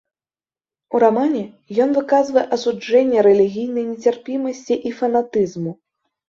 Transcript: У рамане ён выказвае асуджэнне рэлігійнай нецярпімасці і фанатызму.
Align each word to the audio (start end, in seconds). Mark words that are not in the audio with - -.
У 0.93 1.01
рамане 1.03 1.41
ён 1.85 1.89
выказвае 1.97 2.45
асуджэнне 2.57 3.19
рэлігійнай 3.27 3.85
нецярпімасці 3.91 4.79
і 4.91 4.95
фанатызму. 5.03 5.71